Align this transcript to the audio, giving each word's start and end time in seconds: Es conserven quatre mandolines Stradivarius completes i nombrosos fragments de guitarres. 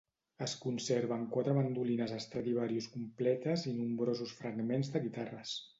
Es 0.43 0.53
conserven 0.61 1.25
quatre 1.35 1.53
mandolines 1.57 2.15
Stradivarius 2.25 2.89
completes 2.97 3.69
i 3.75 3.79
nombrosos 3.83 4.37
fragments 4.41 4.95
de 4.97 5.07
guitarres. 5.09 5.59